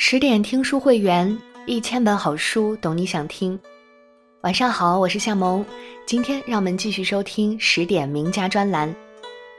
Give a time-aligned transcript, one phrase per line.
[0.00, 1.36] 十点听书会员，
[1.66, 3.58] 一千本好书，懂你想听。
[4.42, 5.66] 晚上好，我是夏萌。
[6.06, 8.94] 今天让我们继续收听十点名家专栏。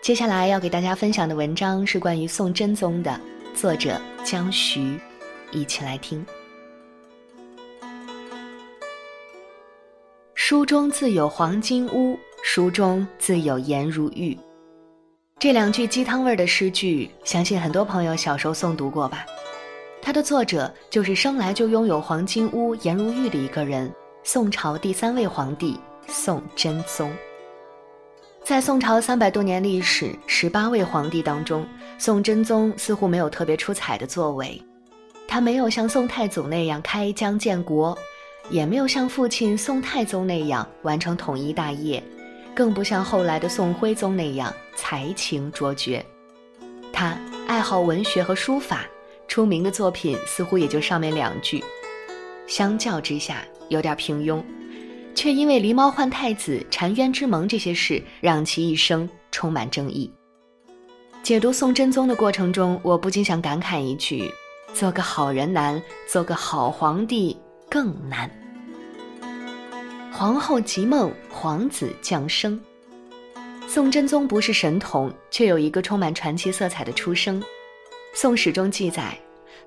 [0.01, 3.19] 接下来要给大家分享的文章是关于宋真宗的，
[3.53, 4.97] 作者江徐。
[5.51, 6.25] 一起来听。
[10.35, 14.35] 书中自有黄金屋，书中自有颜如玉。
[15.37, 19.25] 这两句鸡汤味儿的诗句，相信很多朋友小时候诵读过吧。
[20.01, 23.91] 它的作者就是生来就拥有黄金屋、颜如玉的一个人——
[24.23, 27.11] 宋朝第三位皇帝宋真宗。
[28.43, 31.67] 在宋朝三百多年历史、十八位皇帝当中，
[31.99, 34.59] 宋真宗似乎没有特别出彩的作为。
[35.27, 37.95] 他没有像宋太祖那样开疆建国，
[38.49, 42.01] 也没有像父亲宋太宗那样完成统一大业，
[42.55, 46.03] 更不像后来的宋徽宗那样才情卓绝。
[46.91, 48.87] 他爱好文学和书法。
[49.29, 51.63] 出名的作品似乎也就上面两句，
[52.47, 54.43] 相较之下有点平庸，
[55.13, 60.11] 却因为狸猫换太子、澶渊之盟这些事，让其一生充满争议。
[61.21, 64.33] 解读宋真宗的过程中，我不禁想感慨一句：
[64.73, 67.37] 做个好人难，做个好皇帝
[67.69, 68.29] 更难。
[70.11, 72.59] 皇后即梦，皇子降生。
[73.67, 77.39] 宋真宗不是神童，却有一个充满传奇色彩的出生。
[78.11, 79.15] 《宋史》中记载，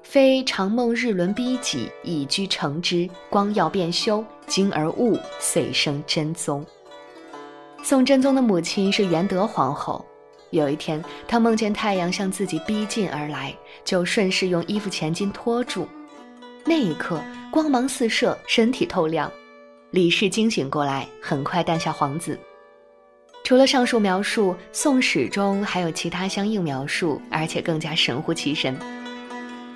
[0.03, 6.65] 非常梦日轮逼己，以居成之，光耀变修，今而悟，遂生真宗。
[7.83, 10.05] 宋真宗的母亲是元德皇后。
[10.51, 15.89] 有一天，她梦见太阳向自己逼近而来，就顺势用衣服前襟托住。
[16.65, 19.33] 那一刻，光芒四射，身体透亮。
[19.93, 22.39] 李氏惊醒过来，很快诞下皇子。
[23.45, 28.77] 除了上述描述，《宋史》中还有其他相应描述，而且更加神乎其神。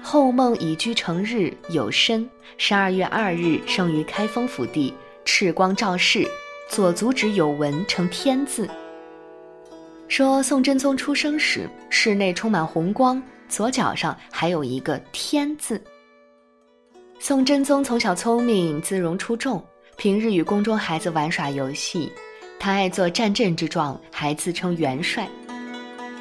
[0.08, 2.30] 后梦已居成日，有身。
[2.58, 4.94] 十二月二日生于开封府地，
[5.25, 6.25] 赤光照室，
[6.69, 8.70] 左足趾有纹，成天字。
[10.06, 15.82] 说宋真宗出生时，室内充满红光，左脚上还有一个天字。
[17.19, 19.60] 宋真宗从小聪明，姿容出众，
[19.97, 22.12] 平日与宫中孩子玩耍游戏。
[22.60, 25.28] 他爱做战阵之状，还自称元帅。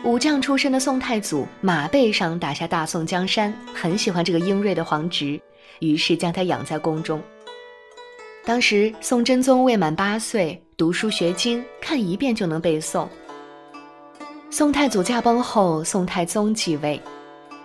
[0.05, 5.41] 武将出身的宋太祖马背上打下大宋江山，很喜欢这个英锐的皇侄，
[5.79, 7.19] 于是将他养在宫中。
[8.45, 13.07] 当时宋真宗未满八岁，读书学经，看一遍就能背诵。
[14.51, 17.01] 宋太祖驾崩后，宋太宗继位。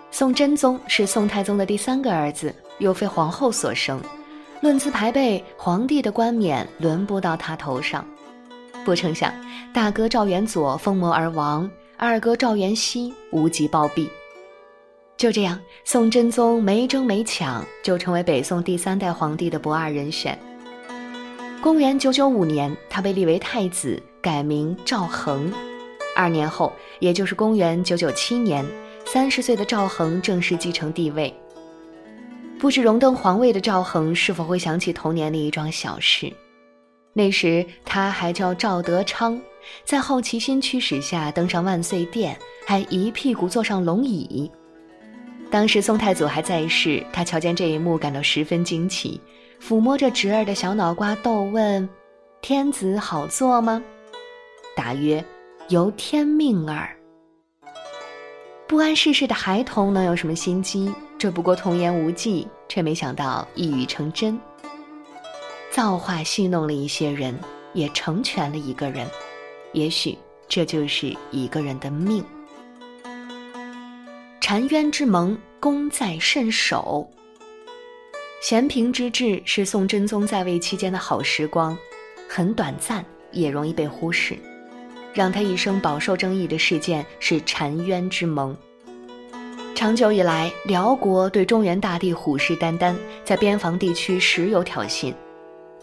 [0.09, 4.01] 宋真宗是宋太宗的第三个儿子，又非皇后所生，
[4.61, 8.03] 论资排辈，皇帝的冠冕轮不到他头上。
[8.83, 9.31] 不成想，
[9.71, 11.69] 大哥赵元佐疯魔而亡，
[12.03, 14.09] 二哥赵元熙无极暴毙。
[15.17, 20.35] 就这样，宋真宗没争没抢，就成为北宋第三代皇帝的不二人选。
[21.61, 25.53] 公元九九五年，他被立为太子，改名赵恒。
[26.15, 28.65] 二年后，也就是公元九九七年，
[29.05, 31.31] 三十岁的赵恒正式继承帝位。
[32.57, 36.33] 不知荣登皇位的赵恒是否会想起童年的一桩小事？
[37.13, 39.39] 那时他还叫赵德昌，
[39.83, 44.51] 在好奇心驱使下登上万岁殿，还一屁股坐上龙椅。
[45.49, 49.19] 当时宋太祖还在世，他瞧见这一幕，感到十分惊奇，
[49.61, 51.87] 抚摸着侄儿的小脑瓜，逗问
[52.41, 53.83] ：“天子好做吗？”
[54.75, 55.23] 答曰
[55.67, 56.89] ：“由天命耳。”
[58.65, 60.93] 不谙世事的孩童能有什么心机？
[61.17, 64.39] 这不过童言无忌，却没想到一语成真。
[65.69, 67.37] 造化戏弄了一些人，
[67.73, 69.05] 也成全了一个人，
[69.73, 70.17] 也许
[70.47, 72.23] 这就是一个人的命。
[74.41, 77.09] 澶渊之盟，功在甚首。
[78.41, 81.77] 咸平之治是宋真宗在位期间的好时光，
[82.27, 84.37] 很短暂，也容易被忽视。
[85.13, 88.55] 让他一生饱受争议的事件是澶渊之盟。
[89.75, 95.13] 长久以来，辽国对中原大地虎视眈眈，在边防地区时有挑衅。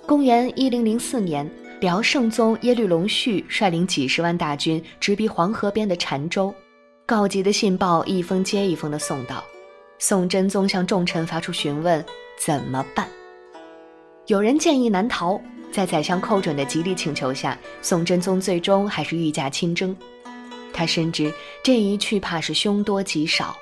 [0.06, 1.48] 公元一零零四年，
[1.80, 6.52] 辽圣宗耶律隆绪率领几十万大军直逼黄河边的澶州，
[7.06, 9.44] 告急的信报一封接一封的送到，
[10.00, 12.04] 宋真宗向众臣发出询问：
[12.36, 13.06] 怎么办？
[14.26, 15.40] 有人建议南逃，
[15.70, 19.96] 在宰相寇准的极力请求下，宋真宗最终还是御驾亲征。
[20.72, 21.32] 他深知
[21.62, 23.56] 这一去怕是凶多吉少，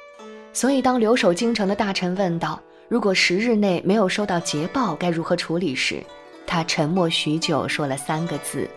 [0.55, 2.59] 所以当留守京城的大臣问道：
[2.89, 6.03] 如果十日内没有收到捷报，该如何处理时，
[6.47, 8.69] 他沉默许久，说了三个字：“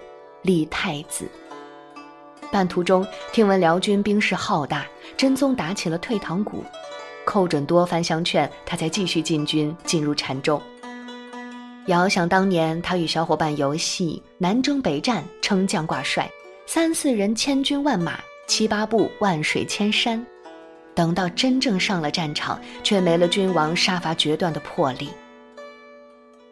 [0.41, 1.29] 立太子。”
[2.51, 4.85] 半途中，听闻辽军兵势浩大，
[5.15, 6.63] 真宗打起了退堂鼓。
[7.25, 10.59] 寇准多番相劝，他才继续进军进入澶州。
[11.85, 16.27] 遥想当年，他与小伙伴游戏，南征北战，称将挂帅，
[16.65, 20.25] 三四人千军万马，七八步万水千山。
[20.95, 25.09] 等到真正上了战场，却没了君王杀伐决断的魄力。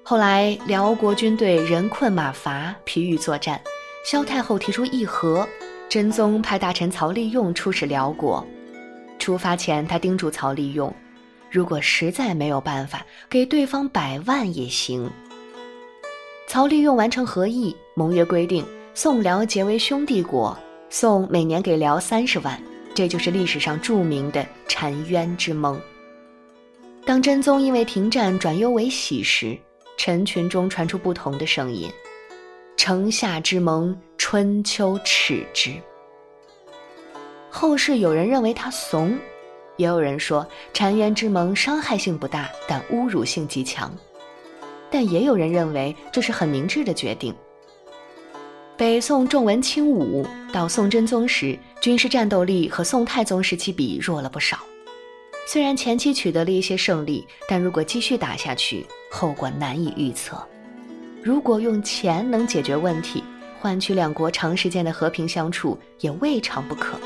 [0.09, 3.59] 后来辽国军队人困马乏，疲于作战，
[4.05, 5.45] 萧太后提出议和，
[5.89, 8.47] 真宗派大臣曹利用出使辽国。
[9.19, 10.95] 出发前，他叮嘱曹利用，
[11.51, 15.11] 如果实在没有办法，给对方百万也行。
[16.47, 20.57] 曹利用完成和议，盟约规定宋辽结为兄弟国，
[20.89, 22.57] 宋每年给辽三十万，
[22.95, 25.77] 这就是历史上著名的澶渊之盟。
[27.05, 29.57] 当真宗因为停战转忧为喜时，
[29.97, 31.91] 臣群中传出不同的声音
[32.77, 35.73] ：“城下之盟，春秋耻之。”
[37.49, 39.17] 后世有人认为他怂，
[39.75, 43.91] 也有人说澶渊之盟伤害性不大，但侮辱性极强。
[44.89, 47.35] 但也有人认为这是很明智的决定。
[48.77, 54.59] 北宋重文轻武，到宋真宗时，军事战斗力和宋太宗时期比弱了不少。
[55.49, 60.37] 虽然前期取得了一些胜利，但如果继续打下去，后果难以预测。
[61.23, 63.23] 如果用钱能解决问题，
[63.57, 66.99] 换取两国长时间的和平相处，也未尝不可。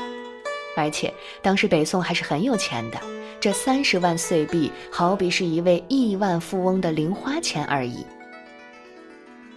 [0.76, 3.00] 而且当时北宋还是很有钱的。
[3.40, 8.04] 这三十万岁币，好比是一位亿万富翁的零花钱而已。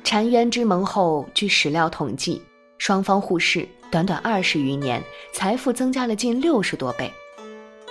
[0.04, 2.40] 澶渊之盟后，据史料统计，
[2.78, 5.02] 双方互市，短短二十余年，
[5.34, 7.12] 财富增加了近六十多倍。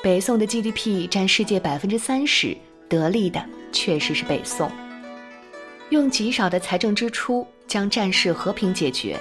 [0.04, 2.54] 北宋的 GDP 占世界百分之三十，
[2.90, 3.42] 得利的
[3.72, 4.70] 确实是北宋。
[5.88, 9.18] 用极少的财政支出，将战事和平解决，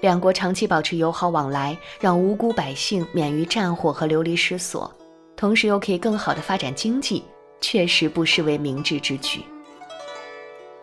[0.00, 4.92] 两国长期保持友好往来，让无辜百姓免于战火和流离失所。
[5.36, 7.22] 同时又可以更好的发展经济，
[7.60, 9.40] 确实不失为明智之举。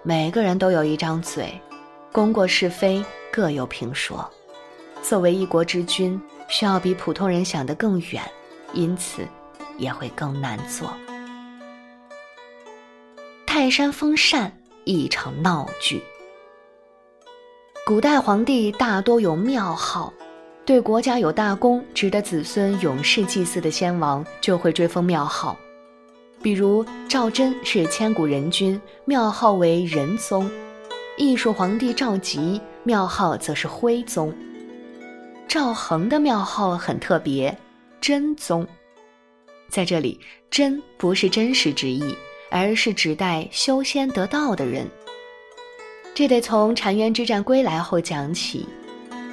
[0.01, 1.59] 每个人都有一张嘴，
[2.13, 4.25] 功过是非各有评说。
[5.01, 6.17] 作为一国之君，
[6.47, 8.23] 需要比普通人想得更远，
[8.71, 9.27] 因此
[9.81, 10.93] 也会更难做。
[13.45, 14.49] 泰山封禅，
[14.85, 16.01] 一场闹剧。
[17.85, 20.13] 古代皇帝大多有庙号。
[20.63, 25.57] 对国家有大功、值得子孙永世祭祀的先王，就会追封庙号。
[26.41, 30.47] 比如赵祯是千古仁君，庙号为仁宗；
[31.17, 34.33] 艺术皇帝赵佶，庙号则是徽宗。
[35.47, 37.57] 赵恒的庙号很特别，
[37.99, 38.65] 真宗。
[39.71, 40.19] 在这里，
[40.51, 42.15] 真不是真实之意，
[42.49, 44.85] 而是指代修仙得道的人。
[46.13, 48.67] 这得从澶渊之战归来后讲起。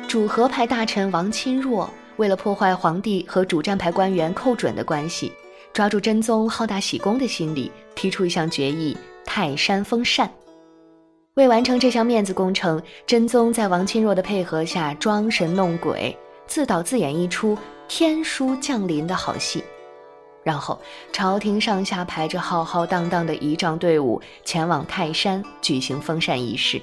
[0.06, 5.32] 主和派大臣王钦若为了破坏皇帝和主战派官员寇准的关系，
[5.72, 8.96] 抓住真宗好大喜功的心理，提出一项决议：
[9.26, 10.30] 泰山封禅。
[11.34, 19.62] 为完成这项面子工程，真宗在王钦若的配合下装神弄鬼，自导自演一出天书降临的好戏。
[20.42, 20.80] 然后，
[21.12, 26.80] 朝廷上下排着浩浩荡荡的仪仗队伍前往泰山举行封禅仪式。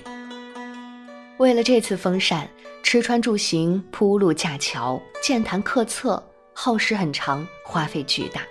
[1.38, 2.48] 为了这次封禅。
[2.88, 6.24] 吃穿住行、铺路架桥、建坛刻册，
[6.54, 8.42] 耗时很长，花费巨大。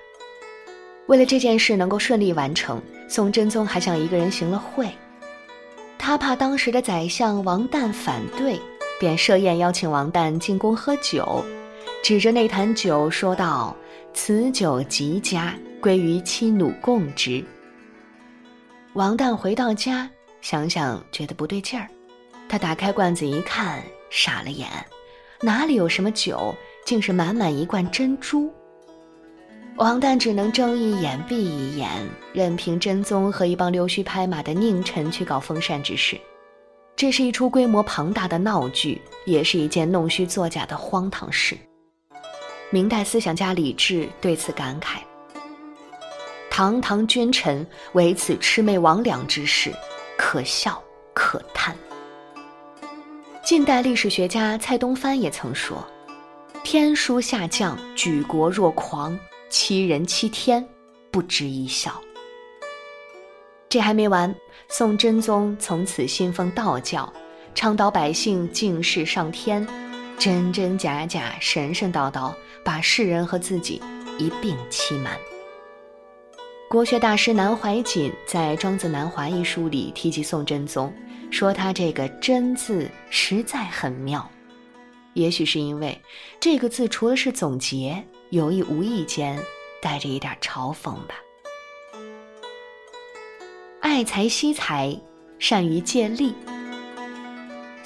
[1.07, 4.91] 为了这件事能够顺利完成，宋真宗还向一个人行了贿。
[5.97, 8.61] 他怕当时的宰相王旦反对，
[8.99, 11.45] 便设宴邀请王旦进宫喝酒，
[12.03, 13.77] 指着那坛酒说道
[14.15, 17.45] ：“此酒极佳，归于妻奴共之。”
[18.95, 20.09] 王旦回到家，
[20.41, 21.89] 想想觉得不对劲儿，
[22.49, 23.83] 他打开罐子一看。
[24.17, 24.69] 傻了眼，
[25.41, 26.55] 哪里有什么酒，
[26.87, 28.49] 竟是满满一罐珍珠。
[29.75, 31.91] 王旦只能睁一眼闭一眼，
[32.33, 36.17] 任凭真宗和一帮溜须拍马的佞臣去搞封禅之事。
[36.95, 41.59] 这是一出规模庞大的闹剧，也是一件弄虚作假的荒唐事。
[42.71, 44.99] 明代思想家李治对此感慨
[46.51, 49.73] ：“堂堂君臣为此魑魅魍魉之事，
[50.17, 51.77] 可笑可叹。”
[53.45, 55.87] 近代历史学家蔡东藩也曾说
[56.65, 59.19] ：“天书下降，举国若狂，
[59.51, 60.67] 欺人欺天，
[61.11, 62.01] 不值一笑。”
[63.69, 64.35] 这还没完，
[64.69, 67.13] 宋真宗从此信奉道教，
[67.55, 69.67] 倡导百姓敬事上天，
[70.19, 72.33] 真真假假，神神叨叨，
[72.65, 73.83] 把世人和自己
[74.19, 75.17] 一并欺瞒。
[76.71, 80.93] 国学大师南怀瑾在《庄子南华》一书里提及宋真宗。
[81.31, 84.31] 说他这个“真”字实在很妙，
[85.15, 86.01] 也许是因为
[86.39, 89.37] 这个字除了是总结，有意无意间
[89.83, 91.17] 带着一点嘲讽吧。
[93.81, 94.97] 爱财惜财，
[95.41, 96.35] 善于借力。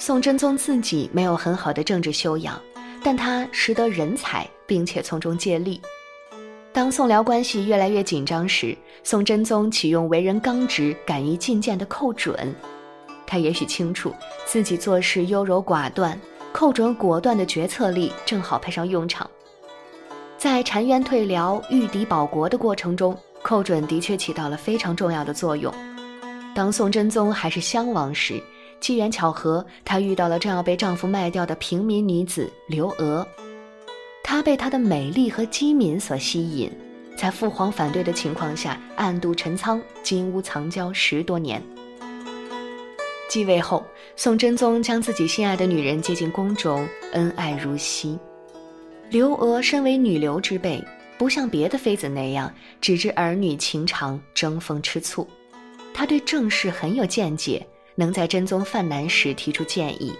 [0.01, 2.59] 宋真宗自己没有很好的政治修养，
[3.03, 5.79] 但他识得人才，并且从中借力。
[6.71, 12.55] 当宋辽关系越来越紧张时，宋真宗启用为人刚直、敢于进谏的寇准。
[13.27, 14.13] 他也许清楚
[14.45, 16.17] 自己做事优柔寡断，
[16.53, 19.29] 寇准果断的决策力正好派上用场。
[20.37, 25.73] 在澶渊退辽、御敌保国的过程中，寇准的确起到了非常重要的作用。
[26.55, 28.41] 当宋真宗还是襄王时，
[28.79, 33.27] 机缘巧合，她遇到了正要被丈夫卖掉的平民女子刘娥。
[34.23, 36.71] 她被她的美丽和机敏所吸引，
[37.17, 41.61] 在父皇反对的情况下，暗度陈仓，金屋藏娇十多年。
[43.29, 48.17] 继位后，宋真宗将自己心爱的女人接进宫中，恩爱如昔。
[49.09, 50.83] 刘娥身为女流之辈，
[51.17, 55.27] 不像别的妃子那样只知儿女情长，争风吃醋。
[55.93, 57.65] 她对政事很有见解。
[57.99, 60.13] 能在真宗犯难时提出建议，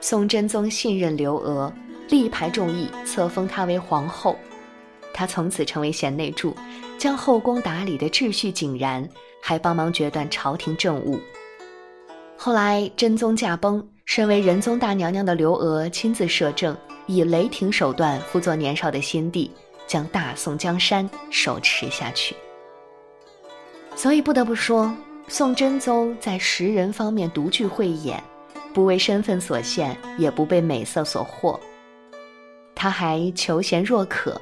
[0.00, 1.70] 宋真宗信任刘娥，
[2.08, 4.34] 力排众议，册封她为皇后。
[5.12, 6.56] 她从此成为贤内助，
[6.96, 9.06] 将后宫打理的秩序井然，
[9.42, 11.20] 还帮忙决断朝廷政务。
[12.34, 19.50] 后来真宗驾崩，身为仁宗大娘娘的刘娥亲自摄政，以雷霆手段辅佐年少的新帝，
[19.86, 22.34] 将大宋江山手持下去。
[23.94, 24.90] 所以不得不说。
[25.32, 28.20] 宋真宗在识人方面独具慧眼，
[28.74, 31.56] 不为身份所限，也不被美色所惑。
[32.74, 34.38] 他还求贤若渴，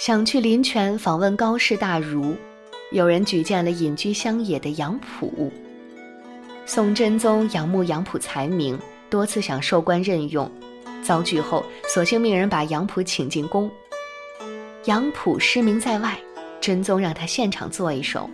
[0.00, 2.34] 想去临泉访问高士大儒。
[2.90, 5.52] 有人举荐了隐居乡野的杨浦。
[6.66, 8.76] 宋真宗仰慕杨浦才名，
[9.08, 10.50] 多次想授官任用，
[11.00, 13.70] 遭拒后，索性命人把杨浦请进宫。
[14.86, 16.18] 杨浦失明在外，
[16.60, 18.28] 真宗让他现场做一首。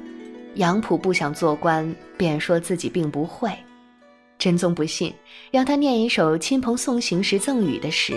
[0.55, 3.51] 杨浦不想做官，便说自己并不会。
[4.39, 5.15] 真宗不信，
[5.51, 8.15] 让他念一首亲朋送行时赠予的诗。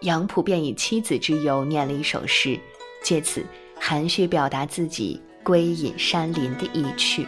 [0.00, 2.58] 杨浦便以妻子之由念了一首诗，
[3.02, 3.44] 借此
[3.78, 7.26] 含蓄表达自己归隐山林的意趣。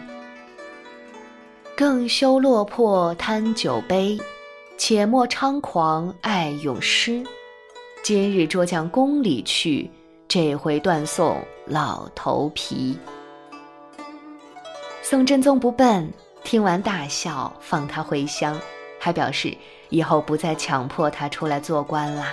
[1.77, 4.19] 更休落魄贪酒杯，
[4.77, 7.23] 且莫猖狂爱咏诗。
[8.03, 9.91] 今日捉将宫里去，
[10.27, 12.97] 这回断送老头皮。
[15.07, 16.11] 宋真宗不笨，
[16.45, 18.59] 听完大笑，放他回乡，
[18.99, 19.55] 还表示
[19.91, 22.33] 以后不再强迫他出来做官啦。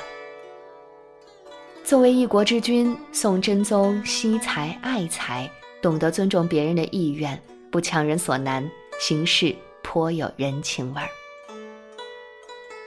[1.83, 5.51] 作为一国之君，宋真宗惜才爱才，
[5.81, 7.37] 懂得尊重别人的意愿，
[7.69, 8.65] 不强人所难，
[9.01, 11.09] 行事颇有人情味儿。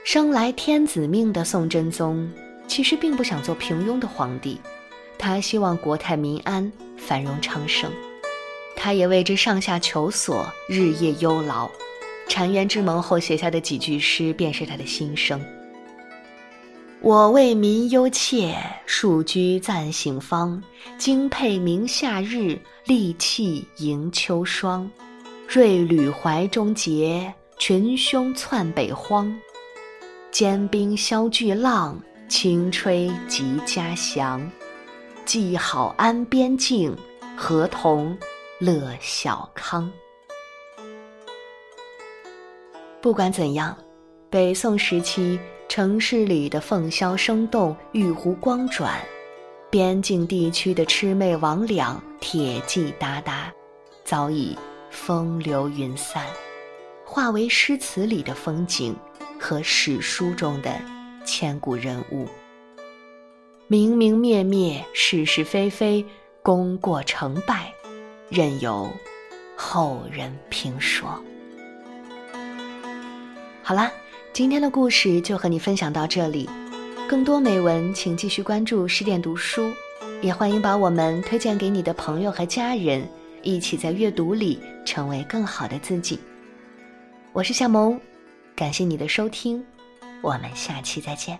[0.03, 2.27] 生来天子命的宋真宗，
[2.67, 4.59] 其实并不想做平庸的皇帝，
[5.19, 7.91] 他希望国泰民安，繁荣昌盛。
[8.85, 11.67] 他也为之上下求索，日夜忧劳。
[12.29, 15.43] 澶渊之盟后写下的几句诗，便是他的心声
[17.01, 18.55] ：“我为民忧切，
[18.87, 20.61] 戍居暂醒方。
[20.99, 24.87] 精佩明夏日，利器迎秋霜。
[25.47, 29.35] 锐旅怀中结，群凶窜北荒。
[30.29, 31.99] 坚冰消巨浪，
[32.29, 34.47] 轻吹即家降。
[35.25, 36.95] 既好安边境，
[37.35, 38.15] 合同？”
[38.57, 39.91] 乐小康。
[43.01, 43.77] 不管怎样，
[44.29, 48.93] 北宋时期城市里的凤箫声动，玉壶光转；
[49.69, 53.53] 边境地区的魑魅魍魉，铁骑哒哒，
[54.05, 54.57] 早已
[54.89, 56.25] 风流云散，
[57.05, 58.95] 化为诗词里的风景
[59.37, 60.73] 和史书中的
[61.25, 62.25] 千古人物。
[63.67, 66.05] 明明灭灭，是是非非，
[66.41, 67.74] 功过成败。
[68.29, 68.91] 任由
[69.55, 71.07] 后人评说。
[73.61, 73.91] 好啦，
[74.33, 76.49] 今天的故事就和你分享到这里。
[77.07, 79.71] 更多美文，请继续关注十点读书，
[80.21, 83.07] 也欢迎把我们推荐给你的朋友和家人，
[83.43, 86.19] 一起在阅读里成为更好的自己。
[87.31, 87.99] 我是夏萌，
[88.55, 89.63] 感谢你的收听，
[90.23, 91.39] 我们下期再见。